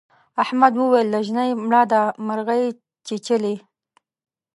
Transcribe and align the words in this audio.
احمد 0.43 0.73
وويل: 0.77 1.07
نجلۍ 1.15 1.49
مړه 1.65 1.83
ده 1.91 2.01
مرغۍ 2.27 2.63
چیچلې. 3.07 3.55